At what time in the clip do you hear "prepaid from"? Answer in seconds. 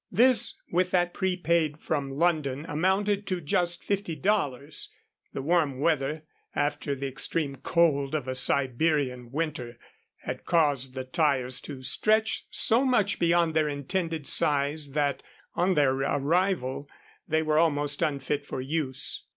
1.13-2.09